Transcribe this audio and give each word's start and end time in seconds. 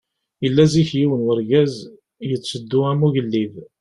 Yella 0.43 0.63
zik 0.73 0.89
yiwen 0.99 1.21
n 1.23 1.29
urgaz, 1.31 1.73
yetteddu 2.29 2.79
am 2.91 3.01
ugellid. 3.07 3.53